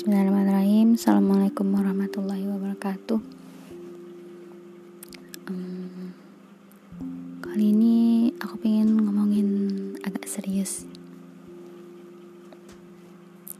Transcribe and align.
Bismillahirrahmanirrahim. 0.00 0.96
Assalamualaikum 0.96 1.76
warahmatullahi 1.76 2.48
wabarakatuh. 2.48 3.20
Um, 5.44 6.16
Kali 7.44 7.68
ini 7.68 8.32
aku 8.40 8.56
pengen 8.64 8.96
ngomongin 8.96 9.48
agak 10.00 10.24
serius 10.24 10.88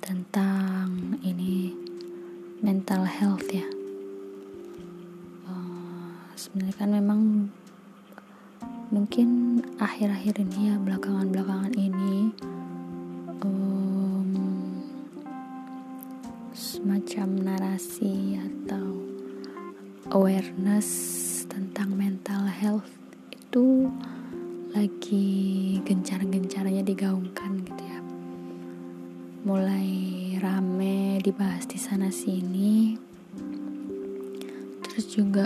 Tentang 0.00 1.20
ini 1.20 1.76
mental 2.64 3.04
health 3.04 3.44
ya. 3.52 3.68
Uh, 5.44 6.24
Sebenarnya 6.40 6.74
kan 6.80 6.88
memang 6.88 7.20
mungkin 8.88 9.60
akhir-akhir 9.76 10.40
ini 10.40 10.72
ya 10.72 10.80
belakangan-belakangan 10.80 11.76
ini 11.76 12.32
semacam 16.80 17.44
narasi 17.44 18.40
atau 18.40 19.04
awareness 20.16 20.88
tentang 21.44 21.92
mental 21.92 22.48
health 22.48 22.88
itu 23.28 23.84
lagi 24.72 25.76
gencar-gencarnya 25.84 26.80
digaungkan 26.80 27.60
gitu 27.68 27.84
ya. 27.84 28.00
Mulai 29.44 29.92
rame 30.40 31.20
dibahas 31.20 31.68
di 31.68 31.76
sana 31.76 32.08
sini. 32.08 32.96
Terus 34.80 35.04
juga 35.12 35.44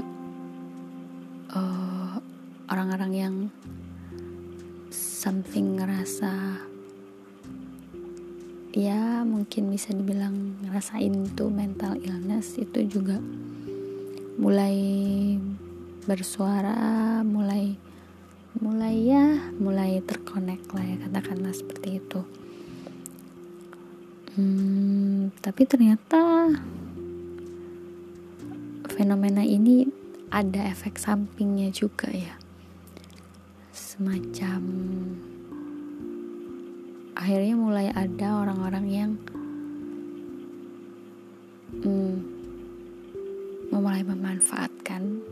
uh, 1.50 2.14
orang-orang 2.70 3.10
uh, 3.10 3.18
yang 3.26 3.36
something 4.94 5.82
ngerasa 5.82 6.62
ya 8.74 9.22
mungkin 9.22 9.70
bisa 9.70 9.94
dibilang 9.94 10.58
ngerasain 10.66 11.30
tuh 11.38 11.46
mental 11.46 11.94
illness 12.02 12.58
itu 12.58 12.82
juga 12.90 13.22
mulai 14.34 14.74
bersuara 16.10 17.22
mulai 17.22 17.78
mulai 18.58 18.96
ya 19.06 19.54
mulai 19.62 20.02
terkonek 20.02 20.66
lah 20.74 20.82
ya 20.82 20.96
katakanlah 21.06 21.54
seperti 21.54 22.02
itu. 22.02 22.20
Hmm, 24.34 25.30
tapi 25.38 25.62
ternyata 25.62 26.50
fenomena 28.90 29.46
ini 29.46 29.86
ada 30.34 30.66
efek 30.66 30.98
sampingnya 30.98 31.70
juga 31.70 32.10
ya. 32.10 32.34
Semacam 33.70 34.62
akhirnya 37.24 37.56
mulai 37.56 37.88
ada 37.96 38.44
orang-orang 38.44 38.86
yang 38.92 39.10
hmm, 41.80 42.20
mulai 43.72 44.04
memanfaatkan 44.04 45.24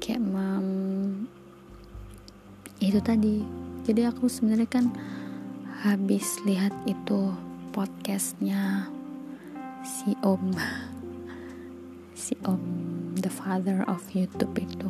kayak 0.00 0.24
mem, 0.24 1.28
itu 2.80 2.96
tadi. 3.04 3.44
Jadi 3.84 4.08
aku 4.08 4.24
sebenarnya 4.24 4.72
kan 4.72 4.88
habis 5.84 6.40
lihat 6.48 6.72
itu 6.88 7.28
podcastnya 7.76 8.88
si 9.84 10.16
om 10.24 10.48
si 12.24 12.32
om 12.48 12.64
the 13.20 13.28
father 13.28 13.84
of 13.84 14.00
YouTube 14.16 14.56
itu 14.56 14.88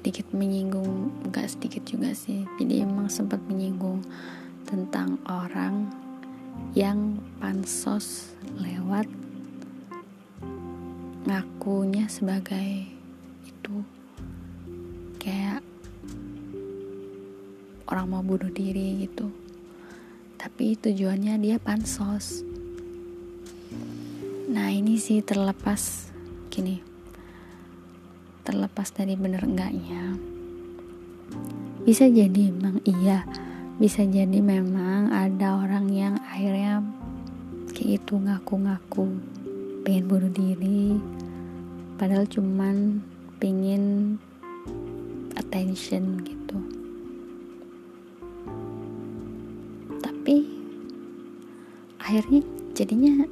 sedikit 0.00 0.32
menyinggung 0.32 1.12
gak 1.28 1.52
sedikit 1.52 1.84
juga 1.84 2.16
sih. 2.16 2.48
Jadi 2.56 2.80
emang 2.80 3.12
sempat 3.12 3.36
menyinggung 3.44 4.00
tentang 4.64 5.20
orang 5.28 5.92
yang 6.72 7.20
pansos 7.36 8.32
lewat 8.56 9.04
ngakunya 11.28 12.08
sebagai 12.08 12.88
itu. 13.44 13.76
Kayak 15.20 15.60
orang 17.84 18.08
mau 18.08 18.24
bunuh 18.24 18.48
diri 18.48 19.04
gitu. 19.04 19.28
Tapi 20.40 20.80
tujuannya 20.80 21.36
dia 21.44 21.60
pansos. 21.60 22.40
Nah 24.48 24.72
ini 24.72 24.96
sih 24.96 25.20
terlepas. 25.20 26.08
Gini 26.48 26.89
terlepas 28.50 28.90
dari 28.90 29.14
bener 29.14 29.46
enggaknya. 29.46 30.18
Bisa 31.86 32.10
jadi 32.10 32.50
memang 32.50 32.82
iya 32.82 33.22
bisa 33.78 34.02
jadi 34.04 34.42
memang 34.42 35.08
ada 35.14 35.62
orang 35.62 35.88
yang 35.88 36.18
akhirnya 36.26 36.84
kayak 37.72 38.02
itu 38.02 38.14
ngaku-ngaku 38.18 39.06
pengen 39.86 40.04
bunuh 40.04 40.28
diri 40.34 40.98
padahal 41.96 42.26
cuman 42.26 43.00
pengen 43.38 44.18
attention 45.38 46.20
gitu. 46.26 46.58
Tapi 50.02 50.36
akhirnya 52.02 52.42
jadinya 52.74 53.24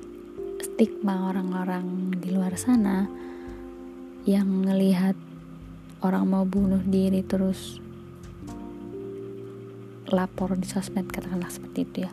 stigma 0.63 1.35
orang-orang 1.35 2.17
di 2.17 2.31
luar 2.33 2.55
sana 2.55 3.28
yang 4.27 4.67
ngelihat 4.67 5.15
orang 6.03 6.25
mau 6.31 6.47
bunuh 6.47 6.83
diri 6.83 7.23
terus 7.27 7.83
lapor 10.09 10.57
di 10.57 10.65
sosmed 10.65 11.07
katakanlah 11.11 11.53
seperti 11.53 11.79
itu 11.85 11.97
ya. 12.09 12.13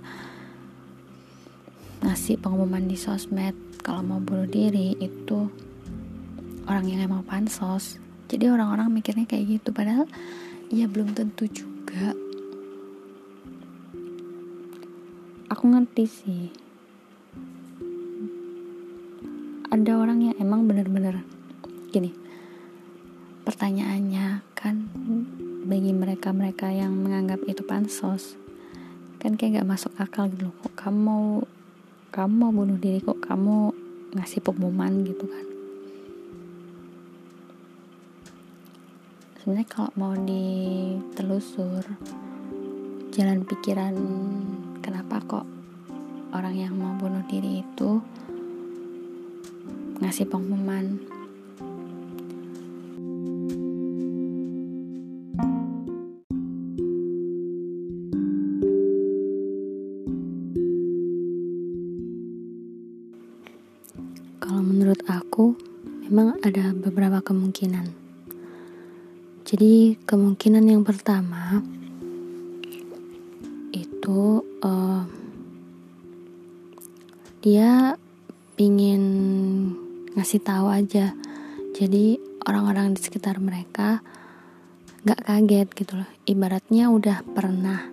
Ngasih 2.03 2.37
pengumuman 2.37 2.85
di 2.85 2.99
sosmed 2.99 3.55
kalau 3.81 4.03
mau 4.03 4.19
bunuh 4.19 4.45
diri 4.45 4.93
itu 4.99 5.49
orang 6.67 6.85
yang 6.89 7.05
emang 7.05 7.23
pansos. 7.23 7.97
Jadi 8.25 8.49
orang-orang 8.49 8.89
mikirnya 8.89 9.25
kayak 9.29 9.61
gitu 9.61 9.69
padahal 9.71 10.09
ya 10.73 10.89
belum 10.89 11.13
tentu 11.13 11.45
juga. 11.49 12.13
Aku 15.53 15.63
ngerti 15.71 16.05
sih. 16.09 16.45
Ada 19.69 19.91
orang 19.97 20.19
yang 20.31 20.35
emang 20.41 20.65
bener-bener 20.65 21.34
gini. 21.95 22.11
Pertanyaannya 23.47 24.43
kan 24.51 24.83
bagi 25.63 25.95
mereka-mereka 25.95 26.67
yang 26.75 26.91
menganggap 26.91 27.39
itu 27.47 27.63
pansos 27.63 28.35
kan 29.15 29.39
kayak 29.39 29.63
gak 29.63 29.69
masuk 29.73 29.95
akal 29.95 30.27
gitu 30.29 30.51
kok 30.61 30.75
kamu 30.77 31.41
kamu 32.11 32.33
mau 32.35 32.51
bunuh 32.51 32.77
diri 32.77 32.99
kok 32.99 33.23
kamu 33.23 33.71
ngasih 34.11 34.43
pengumuman 34.43 35.07
gitu 35.07 35.23
kan? 35.23 35.45
Sebenarnya 39.39 39.67
kalau 39.71 39.91
mau 39.95 40.13
ditelusur 40.19 41.79
jalan 43.15 43.47
pikiran 43.47 43.95
kenapa 44.83 45.23
kok 45.23 45.47
orang 46.35 46.59
yang 46.59 46.75
mau 46.75 46.91
bunuh 46.99 47.23
diri 47.31 47.63
itu 47.63 48.03
ngasih 50.03 50.27
pengumuman 50.27 51.14
memang 66.15 66.39
ada 66.39 66.71
beberapa 66.71 67.19
kemungkinan. 67.19 67.91
Jadi, 69.43 69.99
kemungkinan 70.07 70.63
yang 70.63 70.87
pertama 70.87 71.59
itu 73.75 74.39
uh, 74.63 75.03
dia 77.43 77.99
pingin 78.55 79.03
ngasih 80.15 80.39
tahu 80.39 80.71
aja. 80.71 81.11
Jadi, 81.75 82.15
orang-orang 82.47 82.95
di 82.95 83.03
sekitar 83.03 83.43
mereka 83.43 83.99
gak 85.03 85.19
kaget 85.19 85.67
gitu 85.75 85.99
loh. 85.99 86.07
Ibaratnya 86.23 86.95
udah 86.95 87.27
pernah 87.27 87.91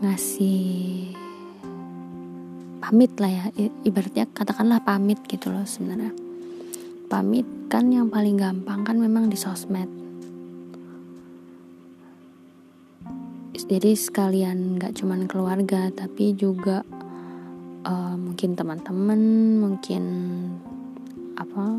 ngasih 0.00 1.12
pamit 2.80 3.12
lah 3.20 3.28
ya 3.28 3.44
ibaratnya 3.84 4.24
katakanlah 4.32 4.80
pamit 4.80 5.20
gitu 5.28 5.52
loh 5.52 5.68
sebenarnya 5.68 6.29
pamit 7.10 7.42
kan 7.66 7.90
yang 7.90 8.06
paling 8.06 8.38
gampang 8.38 8.86
kan 8.86 8.94
memang 8.94 9.26
di 9.26 9.34
sosmed. 9.34 9.90
Jadi 13.70 13.94
sekalian 13.94 14.78
gak 14.78 14.98
cuman 14.98 15.26
keluarga 15.30 15.90
tapi 15.94 16.34
juga 16.34 16.82
uh, 17.86 18.14
mungkin 18.18 18.58
teman-teman 18.58 19.20
mungkin 19.62 20.02
apa 21.38 21.70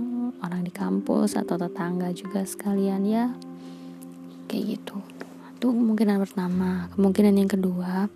orang 0.44 0.62
di 0.64 0.72
kampus 0.72 1.40
atau 1.40 1.56
tetangga 1.56 2.12
juga 2.12 2.44
sekalian 2.44 3.08
ya. 3.08 3.32
Kayak 4.52 4.80
gitu. 4.80 5.00
Itu 5.56 5.72
kemungkinan 5.72 6.20
pertama. 6.20 6.92
Kemungkinan 6.96 7.40
yang 7.40 7.52
kedua 7.52 8.12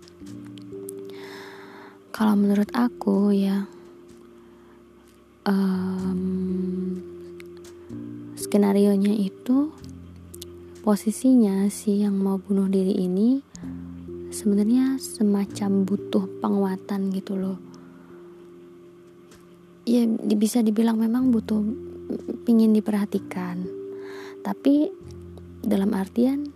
kalau 2.16 2.32
menurut 2.32 2.72
aku 2.72 3.28
ya 3.36 3.68
um, 5.46 6.20
skenario 8.34 8.92
nya 8.98 9.14
itu 9.14 9.70
posisinya 10.82 11.70
si 11.70 12.02
yang 12.02 12.18
mau 12.18 12.38
bunuh 12.38 12.66
diri 12.66 12.94
ini 12.98 13.42
sebenarnya 14.30 14.98
semacam 14.98 15.86
butuh 15.86 16.26
penguatan 16.42 17.14
gitu 17.14 17.34
loh. 17.38 17.58
Ya 19.86 20.02
bisa 20.34 20.66
dibilang 20.66 20.98
memang 20.98 21.30
butuh 21.30 21.62
pingin 22.42 22.74
diperhatikan. 22.74 23.66
Tapi 24.42 24.90
dalam 25.62 25.94
artian 25.94 26.50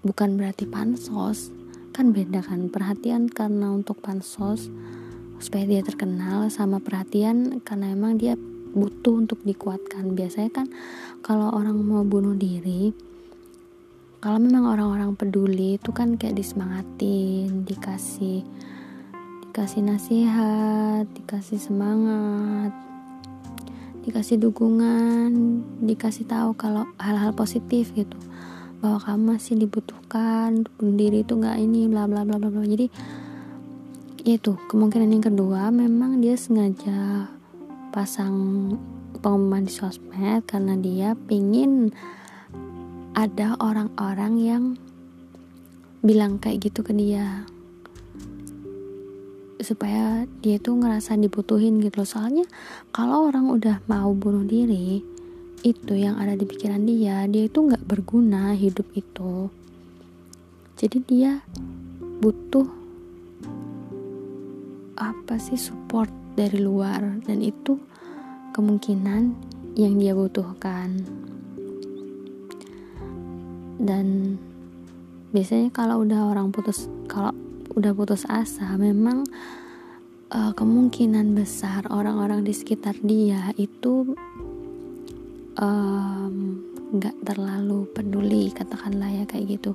bukan 0.00 0.40
berarti 0.40 0.64
pansos 0.64 1.52
kan 1.92 2.16
beda 2.16 2.40
kan. 2.44 2.72
Perhatian 2.72 3.28
karena 3.28 3.72
untuk 3.72 4.00
pansos 4.00 4.72
supaya 5.40 5.64
dia 5.66 5.82
terkenal 5.82 6.52
sama 6.52 6.78
perhatian 6.78 7.64
karena 7.64 7.96
emang 7.96 8.20
dia 8.20 8.38
butuh 8.70 9.24
untuk 9.24 9.42
dikuatkan. 9.42 10.14
Biasanya 10.14 10.52
kan 10.52 10.66
kalau 11.24 11.50
orang 11.50 11.80
mau 11.80 12.06
bunuh 12.06 12.36
diri 12.38 13.10
kalau 14.20 14.36
memang 14.36 14.68
orang-orang 14.68 15.16
peduli 15.16 15.80
itu 15.80 15.96
kan 15.96 16.20
kayak 16.20 16.36
disemangatin 16.36 17.64
dikasih 17.64 18.44
dikasih 19.48 19.80
nasihat 19.80 21.08
dikasih 21.16 21.56
semangat 21.56 22.68
dikasih 24.04 24.36
dukungan 24.36 25.64
dikasih 25.80 26.28
tahu 26.28 26.52
kalau 26.52 26.84
hal-hal 27.00 27.32
positif 27.32 27.96
gitu 27.96 28.16
bahwa 28.84 29.00
kamu 29.00 29.36
masih 29.36 29.56
dibutuhkan 29.56 30.68
diri 30.80 31.24
itu 31.24 31.36
nggak 31.36 31.56
ini 31.56 31.88
bla 31.88 32.04
bla 32.04 32.24
bla 32.24 32.36
bla 32.36 32.48
bla. 32.48 32.64
Jadi 32.64 32.88
itu 34.24 34.56
kemungkinan 34.68 35.16
yang 35.16 35.24
kedua 35.24 35.72
memang 35.72 36.20
dia 36.20 36.36
sengaja 36.36 37.28
pasang 37.90 38.76
pengumuman 39.20 39.64
di 39.64 39.72
sosmed 39.72 40.44
karena 40.44 40.76
dia 40.76 41.12
pingin 41.16 41.92
ada 43.16 43.56
orang-orang 43.60 44.32
yang 44.40 44.64
bilang 46.00 46.40
kayak 46.40 46.70
gitu 46.70 46.80
ke 46.80 46.92
dia. 46.96 47.44
Supaya 49.60 50.24
dia 50.40 50.56
tuh 50.56 50.80
ngerasa 50.80 51.20
dibutuhin 51.20 51.84
gitu 51.84 52.00
loh. 52.00 52.08
Soalnya 52.08 52.48
kalau 52.96 53.28
orang 53.28 53.52
udah 53.52 53.84
mau 53.90 54.16
bunuh 54.16 54.44
diri 54.48 55.04
itu 55.60 55.92
yang 55.92 56.16
ada 56.16 56.32
di 56.32 56.48
pikiran 56.48 56.88
dia 56.88 57.28
dia 57.28 57.44
itu 57.44 57.60
nggak 57.60 57.84
berguna 57.84 58.56
hidup 58.56 58.88
itu. 58.96 59.52
Jadi 60.80 60.98
dia 61.04 61.44
butuh 62.24 62.79
apa 65.00 65.40
sih 65.40 65.56
support 65.56 66.12
dari 66.36 66.60
luar? 66.60 67.24
Dan 67.24 67.40
itu 67.40 67.80
kemungkinan 68.52 69.22
yang 69.74 69.96
dia 69.96 70.12
butuhkan. 70.12 71.00
Dan 73.80 74.36
biasanya 75.32 75.72
kalau 75.72 76.04
udah 76.04 76.28
orang 76.28 76.52
putus 76.52 76.90
kalau 77.08 77.32
udah 77.72 77.96
putus 77.96 78.26
asa 78.28 78.76
memang 78.76 79.24
uh, 80.34 80.52
kemungkinan 80.52 81.32
besar 81.38 81.86
orang-orang 81.88 82.42
di 82.42 82.52
sekitar 82.52 82.98
dia 83.00 83.54
itu 83.54 84.12
nggak 86.90 87.16
um, 87.16 87.24
terlalu 87.24 87.86
peduli 87.94 88.50
katakanlah 88.50 89.10
ya 89.10 89.24
kayak 89.24 89.58
gitu. 89.58 89.72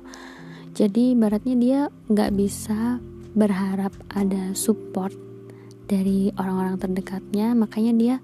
Jadi 0.76 1.16
baratnya 1.16 1.56
dia 1.56 1.80
nggak 2.12 2.36
bisa 2.36 3.00
berharap 3.36 3.92
ada 4.16 4.56
support 4.56 5.12
dari 5.84 6.32
orang-orang 6.40 6.80
terdekatnya 6.80 7.52
makanya 7.52 7.92
dia 7.92 8.16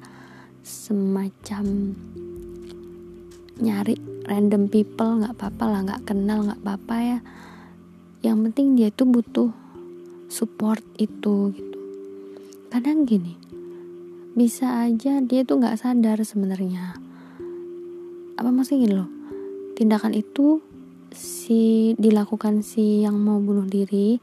semacam 0.65 1.93
nyari 3.61 3.95
random 4.25 4.73
people 4.73 5.21
nggak 5.21 5.37
apa-apa 5.37 5.65
lah 5.69 5.81
nggak 5.85 6.03
kenal 6.09 6.49
nggak 6.49 6.61
apa-apa 6.65 6.97
ya. 6.99 7.19
Yang 8.25 8.37
penting 8.49 8.67
dia 8.79 8.89
itu 8.89 9.05
butuh 9.05 9.53
support 10.33 10.81
itu 10.97 11.53
gitu. 11.53 11.79
Kadang 12.73 13.05
gini 13.05 13.37
bisa 14.33 14.89
aja 14.89 15.21
dia 15.21 15.45
tuh 15.45 15.61
nggak 15.61 15.77
sadar 15.77 16.25
sebenarnya. 16.25 16.97
Apa 18.41 18.49
maksudnya 18.49 18.81
gini 18.89 18.95
loh? 18.97 19.11
Tindakan 19.77 20.17
itu 20.17 20.65
si 21.13 21.93
dilakukan 22.01 22.65
si 22.65 23.05
yang 23.05 23.21
mau 23.21 23.37
bunuh 23.37 23.69
diri 23.69 24.17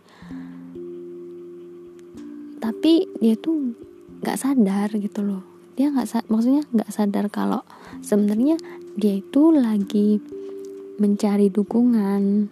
dia 3.19 3.35
tuh 3.35 3.75
nggak 4.23 4.39
sadar 4.39 4.89
gitu 4.95 5.21
loh. 5.23 5.43
Dia 5.75 5.91
nggak 5.91 6.27
maksudnya 6.27 6.63
nggak 6.71 6.91
sadar 6.91 7.25
kalau 7.31 7.63
sebenarnya 8.03 8.59
dia 8.99 9.19
itu 9.19 9.51
lagi 9.51 10.19
mencari 10.99 11.47
dukungan. 11.51 12.51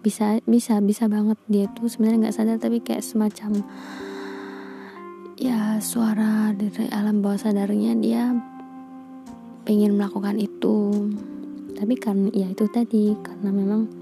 Bisa 0.00 0.40
bisa 0.48 0.80
bisa 0.80 1.08
banget 1.08 1.38
dia 1.48 1.68
tuh 1.72 1.88
sebenarnya 1.88 2.28
nggak 2.28 2.36
sadar 2.36 2.56
tapi 2.60 2.80
kayak 2.80 3.04
semacam 3.04 3.60
ya 5.36 5.80
suara 5.82 6.54
dari 6.54 6.88
alam 6.92 7.20
bawah 7.20 7.40
sadarnya 7.40 7.92
dia 7.96 8.32
pengen 9.64 9.96
melakukan 9.96 10.40
itu. 10.40 11.08
Tapi 11.72 11.94
kan 11.98 12.30
ya 12.30 12.52
itu 12.52 12.68
tadi 12.68 13.16
karena 13.20 13.50
memang 13.50 14.01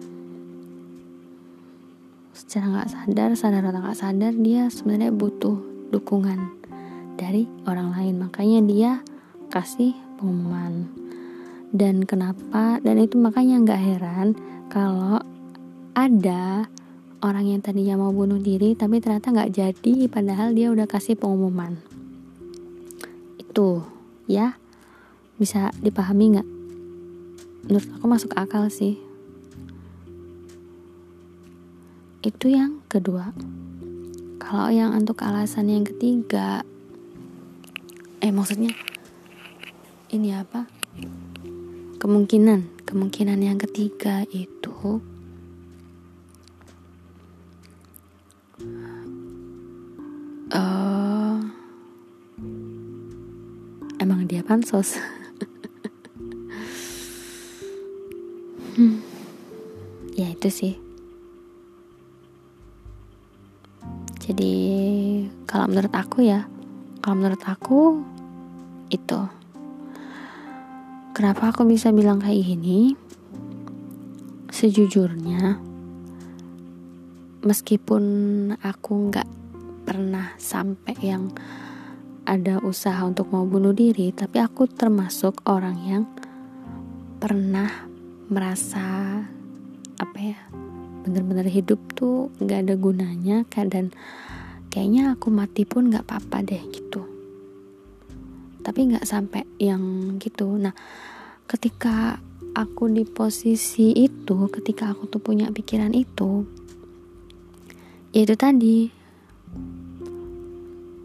secara 2.51 2.83
nggak 2.83 2.91
sadar 2.91 3.31
sadar 3.39 3.63
atau 3.71 3.79
nggak 3.79 3.95
sadar 4.03 4.35
dia 4.35 4.67
sebenarnya 4.67 5.15
butuh 5.15 5.55
dukungan 5.95 6.51
dari 7.15 7.47
orang 7.63 7.95
lain. 7.95 8.27
Makanya 8.27 8.61
dia 8.67 8.91
kasih 9.55 9.95
pengumuman. 10.19 10.91
Dan 11.71 12.03
kenapa? 12.03 12.83
Dan 12.83 13.07
itu 13.07 13.15
makanya 13.23 13.63
nggak 13.63 13.83
heran 13.87 14.29
kalau 14.67 15.23
ada 15.95 16.67
orang 17.23 17.55
yang 17.55 17.63
tadinya 17.63 17.95
mau 17.95 18.11
bunuh 18.11 18.43
diri 18.43 18.75
tapi 18.75 18.99
ternyata 18.99 19.31
nggak 19.31 19.55
jadi 19.55 20.11
padahal 20.11 20.51
dia 20.51 20.75
udah 20.75 20.91
kasih 20.91 21.15
pengumuman. 21.15 21.79
Itu 23.39 23.87
ya. 24.27 24.59
Bisa 25.39 25.71
dipahami 25.79 26.35
nggak? 26.35 26.49
Menurut 27.71 27.89
aku 27.95 28.07
masuk 28.11 28.35
akal 28.35 28.67
sih 28.75 28.99
itu 32.21 32.53
yang 32.53 32.85
kedua. 32.85 33.33
Kalau 34.41 34.69
yang 34.69 34.93
untuk 34.93 35.25
alasan 35.25 35.73
yang 35.73 35.85
ketiga 35.89 36.65
eh 38.21 38.29
maksudnya 38.29 38.77
ini 40.13 40.37
apa? 40.37 40.69
Kemungkinan 42.01 42.85
kemungkinan 42.85 43.41
yang 43.41 43.57
ketiga 43.57 44.25
itu 44.33 45.01
uh, 50.53 51.41
emang 53.97 54.29
dia 54.29 54.45
pansos? 54.45 55.01
Ya 60.21 60.29
itu 60.37 60.53
sih 60.53 60.90
jadi 64.31 64.55
kalau 65.51 65.67
menurut 65.67 65.91
aku 65.91 66.23
ya 66.23 66.47
kalau 67.03 67.19
menurut 67.19 67.43
aku 67.43 67.99
itu. 68.95 69.21
Kenapa 71.11 71.51
aku 71.51 71.67
bisa 71.67 71.91
bilang 71.91 72.23
kayak 72.23 72.47
gini? 72.47 72.95
Sejujurnya 74.55 75.59
meskipun 77.41 78.05
aku 78.61 79.11
nggak 79.11 79.29
pernah 79.89 80.37
sampai 80.37 80.95
yang 81.01 81.33
ada 82.29 82.61
usaha 82.63 83.01
untuk 83.03 83.33
mau 83.33 83.49
bunuh 83.49 83.73
diri 83.73 84.13
tapi 84.13 84.39
aku 84.39 84.69
termasuk 84.69 85.41
orang 85.49 85.77
yang 85.83 86.05
pernah 87.17 87.89
merasa 88.29 89.19
apa 89.97 90.19
ya 90.21 90.41
bener-bener 91.01 91.49
hidup 91.49 91.81
tuh 91.97 92.29
nggak 92.41 92.69
ada 92.69 92.75
gunanya 92.77 93.45
dan 93.49 93.93
kayaknya 94.71 95.17
aku 95.17 95.33
mati 95.33 95.65
pun 95.65 95.89
nggak 95.89 96.07
apa-apa 96.07 96.45
deh 96.45 96.63
gitu. 96.71 97.03
Tapi 98.61 98.93
nggak 98.93 99.09
sampai 99.09 99.43
yang 99.57 100.17
gitu. 100.21 100.61
Nah 100.61 100.77
ketika 101.49 102.21
aku 102.55 102.91
di 102.91 103.07
posisi 103.09 103.95
itu 103.97 104.47
ketika 104.53 104.93
aku 104.93 105.07
tuh 105.07 105.23
punya 105.23 105.49
pikiran 105.55 105.95
itu 105.95 106.47
ya 108.11 108.27
itu 108.27 108.35
tadi 108.35 108.91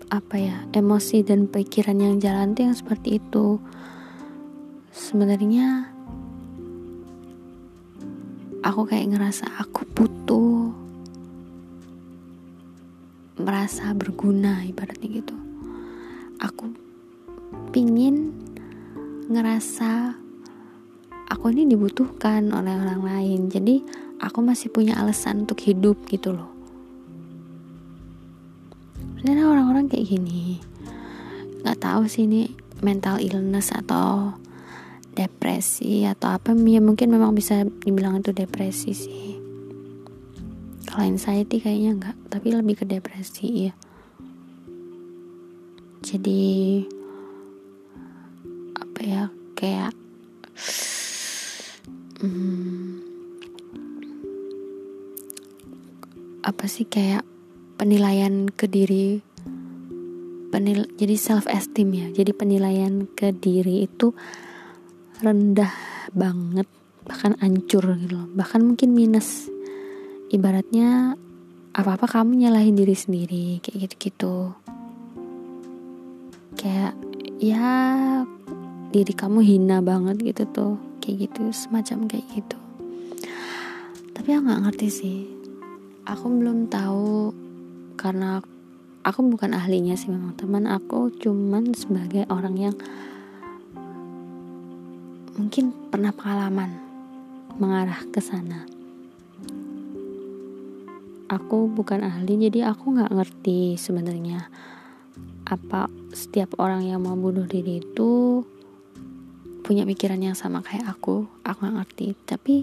apa 0.09 0.35
ya 0.37 0.65
emosi 0.73 1.25
dan 1.25 1.49
pikiran 1.49 1.97
yang 1.97 2.15
jalan 2.21 2.53
tuh 2.53 2.69
yang 2.69 2.77
seperti 2.77 3.17
itu. 3.17 3.57
Sebenarnya 4.95 5.94
aku 8.65 8.89
kayak 8.89 9.13
ngerasa 9.13 9.45
aku 9.61 9.85
butuh 9.93 10.73
merasa 13.37 13.93
berguna 13.93 14.65
ibaratnya 14.65 15.21
gitu. 15.21 15.37
Aku 16.41 16.73
pingin 17.69 18.33
ngerasa 19.29 20.17
aku 21.29 21.53
ini 21.53 21.69
dibutuhkan 21.69 22.49
oleh 22.49 22.73
orang 22.73 23.05
lain. 23.05 23.53
Jadi 23.53 23.85
aku 24.17 24.41
masih 24.41 24.73
punya 24.73 24.97
alasan 24.97 25.45
untuk 25.45 25.61
hidup 25.61 26.01
gitu 26.09 26.33
loh. 26.33 26.49
Sebenarnya 29.21 29.45
orang-orang 29.45 29.85
kayak 29.93 30.09
gini 30.09 30.57
nggak 31.61 31.81
tahu 31.81 32.05
sih 32.09 32.25
ini 32.25 32.49
mental 32.81 33.21
illness 33.21 33.73
atau 33.73 34.37
depresi 35.15 36.03
atau 36.03 36.35
apa 36.35 36.51
ya 36.51 36.83
mungkin 36.83 37.15
memang 37.15 37.31
bisa 37.31 37.63
dibilang 37.63 38.19
itu 38.19 38.35
depresi 38.35 38.91
sih. 38.91 39.39
Kalau 40.85 41.07
anxiety 41.07 41.63
kayaknya 41.63 41.91
enggak 41.95 42.17
tapi 42.27 42.51
lebih 42.51 42.83
ke 42.83 42.85
depresi 42.85 43.71
ya 43.71 43.73
jadi 46.05 46.85
apa 48.77 48.99
ya 49.01 49.23
kayak 49.57 49.91
hmm, 52.21 53.01
apa 56.45 56.65
sih 56.69 56.85
kayak 56.85 57.25
penilaian 57.81 58.53
ke 58.53 58.69
diri 58.69 59.25
penil 60.53 60.85
jadi 60.93 61.17
self 61.17 61.49
esteem 61.49 61.89
ya. 61.97 62.07
Jadi 62.13 62.31
penilaian 62.37 63.09
ke 63.17 63.33
diri 63.33 63.89
itu 63.89 64.13
rendah 65.25 65.73
banget 66.13 66.69
bahkan 67.05 67.33
hancur 67.41 67.81
gitu 67.97 68.13
loh. 68.17 68.29
Bahkan 68.29 68.61
mungkin 68.61 68.93
minus. 68.93 69.49
Ibaratnya 70.29 71.13
apa-apa 71.73 72.05
kamu 72.09 72.45
nyalahin 72.45 72.77
diri 72.77 72.93
sendiri 72.97 73.61
kayak 73.61 73.89
gitu-gitu. 73.89 74.53
Kayak 76.57 76.93
ya 77.37 77.73
diri 78.89 79.13
kamu 79.13 79.41
hina 79.45 79.81
banget 79.81 80.21
gitu 80.21 80.43
tuh. 80.49 80.75
Kayak 81.01 81.29
gitu 81.29 81.43
semacam 81.53 82.09
kayak 82.09 82.25
gitu. 82.33 82.57
Tapi 84.13 84.29
aku 84.33 84.43
nggak 84.49 84.63
ngerti 84.65 84.87
sih. 84.89 85.17
Aku 86.05 86.29
belum 86.29 86.69
tahu 86.69 87.33
karena 87.97 88.41
aku 89.05 89.21
bukan 89.29 89.53
ahlinya 89.53 89.93
sih 89.93 90.09
memang. 90.09 90.33
Teman 90.33 90.65
aku 90.65 91.13
cuman 91.21 91.77
sebagai 91.77 92.25
orang 92.33 92.57
yang 92.57 92.75
mungkin 95.35 95.75
pernah 95.91 96.15
pengalaman 96.15 96.71
mengarah 97.59 97.99
ke 98.11 98.23
sana. 98.23 98.63
Aku 101.27 101.67
bukan 101.67 102.05
ahli 102.05 102.47
jadi 102.47 102.71
aku 102.71 102.95
nggak 102.95 103.11
ngerti 103.11 103.75
sebenarnya 103.75 104.47
apa 105.45 105.91
setiap 106.15 106.57
orang 106.57 106.89
yang 106.89 107.05
mau 107.05 107.13
bunuh 107.13 107.45
diri 107.45 107.81
itu 107.81 108.41
punya 109.65 109.81
pikiran 109.81 110.21
yang 110.21 110.37
sama 110.37 110.61
kayak 110.61 110.85
aku. 110.85 111.25
Aku 111.41 111.57
nggak 111.65 111.77
ngerti. 111.81 112.07
Tapi 112.23 112.55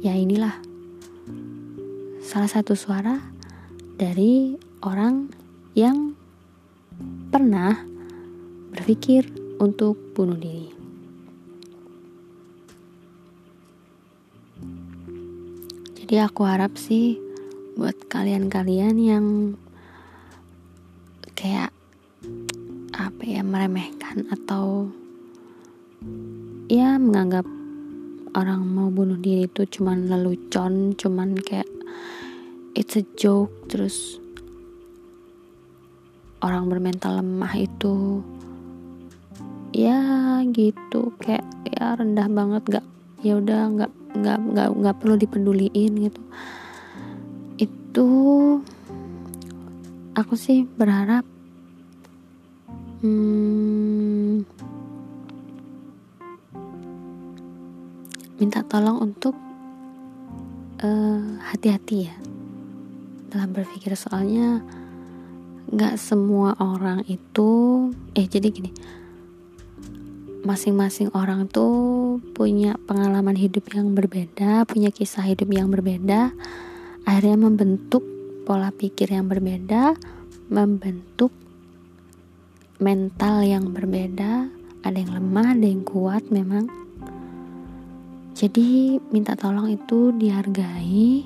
ya 0.00 0.16
inilah. 0.16 0.56
Salah 2.24 2.48
satu 2.48 2.72
suara 2.72 3.20
dari 4.00 4.56
orang 4.80 5.28
yang 5.76 6.16
pernah 7.28 7.76
berpikir 8.72 9.28
untuk 9.60 10.00
bunuh 10.16 10.40
diri. 10.40 10.83
Jadi 16.14 16.30
aku 16.30 16.46
harap 16.46 16.78
sih 16.78 17.18
buat 17.74 18.06
kalian-kalian 18.06 18.94
yang 19.02 19.26
kayak 21.34 21.74
apa 22.94 23.22
ya 23.26 23.42
meremehkan 23.42 24.22
atau 24.30 24.94
ya 26.70 27.02
menganggap 27.02 27.42
orang 28.30 28.62
mau 28.62 28.94
bunuh 28.94 29.18
diri 29.18 29.50
itu 29.50 29.66
cuman 29.66 30.06
lelucon, 30.06 30.94
cuman 30.94 31.34
kayak 31.34 31.66
it's 32.78 32.94
a 32.94 33.02
joke 33.18 33.50
terus 33.66 34.22
orang 36.46 36.70
bermental 36.70 37.18
lemah 37.18 37.58
itu 37.58 38.22
ya 39.74 39.98
gitu 40.46 41.10
kayak 41.18 41.42
ya 41.74 41.98
rendah 41.98 42.30
banget 42.30 42.62
gak 42.78 42.86
ya 43.26 43.34
udah 43.34 43.66
nggak 43.74 44.03
nggak 44.14 44.38
nggak 44.54 44.68
nggak 44.78 44.96
perlu 45.02 45.14
dipeduliin 45.18 45.92
gitu. 46.06 46.22
Itu 47.58 48.08
aku 50.14 50.34
sih 50.38 50.62
berharap 50.64 51.26
hmm, 53.02 54.46
minta 58.38 58.62
tolong 58.66 59.02
untuk 59.02 59.34
eh, 60.82 61.22
hati-hati 61.50 61.96
uh, 61.98 62.04
ya 62.06 62.14
dalam 63.34 63.50
berpikir. 63.50 63.98
Soalnya 63.98 64.62
nggak 65.74 65.98
semua 65.98 66.54
orang 66.62 67.02
itu 67.10 67.50
eh 68.14 68.28
jadi 68.30 68.46
gini 68.52 68.70
masing-masing 70.44 71.08
orang 71.16 71.48
tuh 71.48 72.20
punya 72.36 72.76
pengalaman 72.84 73.34
hidup 73.34 73.64
yang 73.72 73.96
berbeda 73.96 74.68
punya 74.68 74.92
kisah 74.92 75.24
hidup 75.24 75.48
yang 75.48 75.72
berbeda. 75.72 76.36
Akhirnya 77.08 77.36
membentuk 77.40 78.04
pola 78.44 78.68
pikir 78.68 79.08
yang 79.08 79.24
berbeda 79.24 79.96
membentuk 80.52 81.32
mental 82.76 83.40
yang 83.40 83.72
berbeda. 83.72 84.52
Ada 84.84 85.00
yang 85.00 85.12
lemah 85.16 85.56
ada 85.56 85.64
yang 85.64 85.80
kuat 85.80 86.28
memang. 86.28 86.68
Jadi 88.36 89.00
minta 89.08 89.32
tolong 89.32 89.72
itu 89.72 90.12
dihargai. 90.12 91.24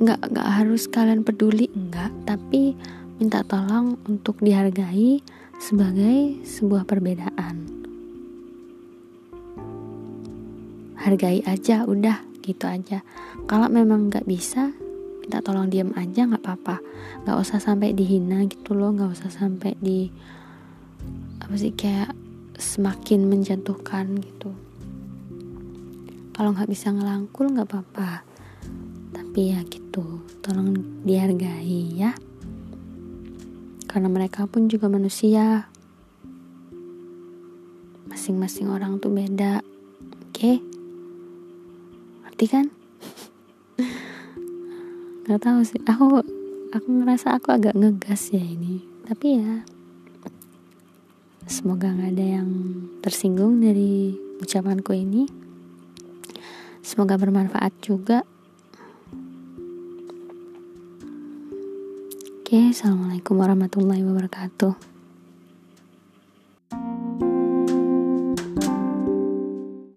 Nggak 0.00 0.20
nggak 0.32 0.48
harus 0.60 0.84
kalian 0.88 1.24
peduli 1.24 1.72
enggak 1.72 2.12
tapi 2.28 2.76
minta 3.16 3.40
tolong 3.44 3.96
untuk 4.04 4.40
dihargai 4.44 5.24
sebagai 5.60 6.40
sebuah 6.44 6.88
perbedaan 6.88 7.69
hargai 11.00 11.40
aja 11.48 11.88
udah 11.88 12.20
gitu 12.44 12.68
aja. 12.68 13.00
Kalau 13.48 13.72
memang 13.72 14.12
nggak 14.12 14.28
bisa 14.28 14.72
minta 15.24 15.46
tolong 15.46 15.70
diam 15.70 15.94
aja 15.96 16.26
nggak 16.26 16.42
apa-apa. 16.44 16.82
Nggak 17.24 17.38
usah 17.40 17.58
sampai 17.62 17.96
dihina 17.96 18.44
gitu 18.50 18.76
loh 18.76 18.92
nggak 18.92 19.14
usah 19.16 19.30
sampai 19.32 19.76
di 19.80 20.12
apa 21.40 21.54
sih 21.56 21.72
kayak 21.72 22.12
semakin 22.60 23.30
menjatuhkan 23.30 24.20
gitu. 24.20 24.52
Kalau 26.36 26.52
nggak 26.52 26.68
bisa 26.68 26.92
ngelangkul 26.92 27.48
nggak 27.52 27.68
apa-apa. 27.68 28.26
Tapi 29.16 29.40
ya 29.56 29.64
gitu 29.64 30.24
tolong 30.44 30.76
dihargai 31.06 31.96
ya. 31.96 32.12
Karena 33.88 34.06
mereka 34.06 34.44
pun 34.46 34.68
juga 34.68 34.86
manusia. 34.86 35.66
Masing-masing 38.10 38.68
orang 38.68 38.98
tuh 38.98 39.14
beda 39.14 39.62
oke? 39.62 40.34
okay? 40.34 40.69
Ngerti 42.40 42.56
kan? 42.56 42.66
Nggak 45.28 45.40
tahu 45.44 45.60
sih. 45.60 45.76
Aku 45.84 46.24
aku 46.72 46.88
ngerasa 46.88 47.36
aku 47.36 47.52
agak 47.52 47.76
ngegas 47.76 48.32
ya 48.32 48.40
ini. 48.40 48.80
Tapi 49.04 49.26
ya 49.36 49.60
semoga 51.44 51.92
nggak 51.92 52.16
ada 52.16 52.26
yang 52.40 52.48
tersinggung 53.04 53.60
dari 53.60 54.16
ucapanku 54.40 54.96
ini. 54.96 55.28
Semoga 56.80 57.20
bermanfaat 57.20 57.76
juga. 57.84 58.24
Oke, 62.40 62.72
assalamualaikum 62.72 63.36
warahmatullahi 63.36 64.00
wabarakatuh. 64.00 64.89